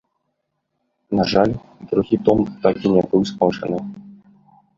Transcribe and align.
На 1.19 1.23
жаль, 1.33 1.53
другі 1.91 2.15
том 2.25 2.39
так 2.65 2.75
і 2.85 2.95
не 2.95 3.03
быў 3.13 3.21
скончаны. 3.33 3.79